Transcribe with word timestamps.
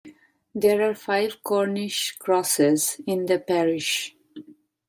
There 0.55 0.81
are 0.89 0.95
five 0.95 1.43
Cornish 1.43 2.13
crosses 2.17 2.99
in 3.05 3.27
the 3.27 3.37
parish. 3.37 4.15